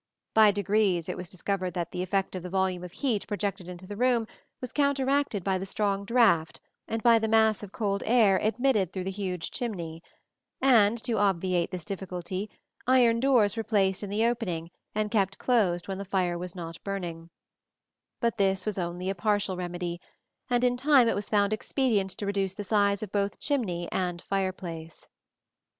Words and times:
By 0.33 0.49
degrees 0.49 1.07
it 1.07 1.15
was 1.15 1.29
discovered 1.29 1.75
that 1.75 1.91
the 1.91 2.01
effect 2.01 2.33
of 2.33 2.41
the 2.41 2.49
volume 2.49 2.83
of 2.83 2.91
heat 2.91 3.27
projected 3.27 3.69
into 3.69 3.85
the 3.85 3.95
room 3.95 4.27
was 4.59 4.71
counteracted 4.71 5.43
by 5.43 5.59
the 5.59 5.65
strong 5.67 6.05
draught 6.05 6.59
and 6.87 7.03
by 7.03 7.19
the 7.19 7.27
mass 7.27 7.61
of 7.61 7.71
cold 7.71 8.01
air 8.07 8.39
admitted 8.41 8.91
through 8.91 9.03
the 9.03 9.11
huge 9.11 9.51
chimney; 9.51 10.01
and 10.59 10.97
to 11.03 11.19
obviate 11.19 11.69
this 11.69 11.85
difficulty 11.85 12.49
iron 12.87 13.19
doors 13.19 13.55
were 13.55 13.63
placed 13.63 14.01
in 14.01 14.09
the 14.09 14.25
opening 14.25 14.71
and 14.95 15.11
kept 15.11 15.37
closed 15.37 15.87
when 15.87 15.99
the 15.99 16.03
fire 16.03 16.35
was 16.35 16.55
not 16.55 16.83
burning 16.83 17.25
(see 17.25 17.25
Plate 17.25 17.27
XXI). 17.27 17.29
But 18.21 18.37
this 18.39 18.65
was 18.65 18.79
only 18.79 19.07
a 19.11 19.13
partial 19.13 19.55
remedy, 19.55 20.01
and 20.49 20.63
in 20.63 20.77
time 20.77 21.07
it 21.09 21.13
was 21.15 21.29
found 21.29 21.53
expedient 21.53 22.09
to 22.17 22.25
reduce 22.25 22.55
the 22.55 22.63
size 22.63 23.03
of 23.03 23.11
both 23.11 23.39
chimney 23.39 23.87
and 23.91 24.19
fireplace. 24.19 25.07